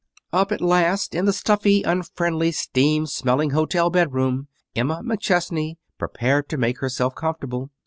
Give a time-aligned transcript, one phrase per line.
[0.33, 6.57] Up at last in the stuffy, unfriendly, steam smelling hotel bedroom Emma McChesney prepared to
[6.57, 7.69] make herself comfortable.